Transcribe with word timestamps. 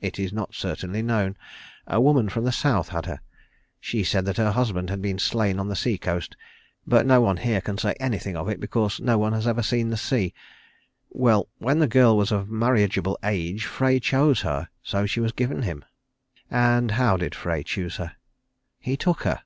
"It 0.00 0.20
is 0.20 0.32
not 0.32 0.54
certainly 0.54 1.02
known. 1.02 1.36
A 1.88 2.00
woman 2.00 2.28
from 2.28 2.44
the 2.44 2.52
South 2.52 2.90
had 2.90 3.06
her. 3.06 3.18
She 3.80 4.04
said 4.04 4.24
that 4.26 4.36
her 4.36 4.52
husband 4.52 4.90
had 4.90 5.02
been 5.02 5.18
slain 5.18 5.58
on 5.58 5.66
the 5.66 5.74
sea 5.74 5.98
coast; 5.98 6.36
but 6.86 7.04
no 7.04 7.20
one 7.20 7.38
here 7.38 7.60
can 7.60 7.76
say 7.76 7.96
anything 7.98 8.36
of 8.36 8.48
it 8.48 8.60
because 8.60 9.00
no 9.00 9.18
one 9.18 9.32
has 9.32 9.44
ever 9.44 9.64
seen 9.64 9.90
the 9.90 9.96
sea. 9.96 10.32
Well, 11.10 11.48
when 11.58 11.80
the 11.80 11.88
girl 11.88 12.16
was 12.16 12.30
of 12.30 12.48
marriageable 12.48 13.18
age 13.24 13.64
Frey 13.64 13.98
chose 13.98 14.42
her; 14.42 14.68
so 14.84 15.04
she 15.04 15.18
was 15.18 15.32
given 15.32 15.62
him." 15.62 15.84
"And 16.48 16.92
how 16.92 17.16
did 17.16 17.34
Frey 17.34 17.64
choose 17.64 17.96
her?" 17.96 18.12
"He 18.78 18.96
took 18.96 19.24
her." 19.24 19.42